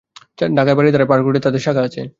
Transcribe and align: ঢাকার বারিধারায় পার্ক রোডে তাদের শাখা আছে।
ঢাকার 0.51 0.75
বারিধারায় 0.77 1.09
পার্ক 1.09 1.23
রোডে 1.25 1.41
তাদের 1.43 1.61
শাখা 1.61 1.81
আছে। 1.87 2.01